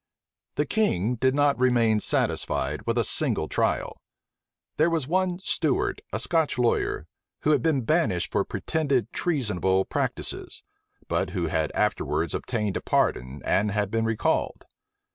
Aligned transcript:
The 0.55 0.65
king 0.65 1.13
did 1.13 1.35
not 1.35 1.59
remain 1.59 1.99
satisfied 1.99 2.87
with 2.87 2.97
a 2.97 3.03
single 3.03 3.47
trial. 3.47 3.97
There 4.77 4.89
was 4.89 5.05
one 5.07 5.37
Stuart, 5.43 6.01
a 6.11 6.19
Scotch 6.19 6.57
lawyer, 6.57 7.05
who 7.41 7.51
had 7.51 7.61
been 7.61 7.81
banished 7.83 8.31
for 8.31 8.43
pretended 8.43 9.11
treasonable 9.13 9.85
practices; 9.85 10.63
but 11.07 11.29
who 11.37 11.45
had 11.49 11.71
afterwards 11.73 12.33
obtained 12.33 12.77
a 12.77 12.81
pardon, 12.81 13.43
and 13.45 13.69
had 13.69 13.91
been 13.91 14.05
recalled. 14.05 14.65